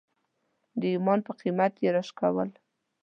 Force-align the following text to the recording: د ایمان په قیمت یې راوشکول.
د 0.79 0.81
ایمان 0.93 1.19
په 1.27 1.31
قیمت 1.41 1.73
یې 1.83 1.89
راوشکول. 1.95 2.49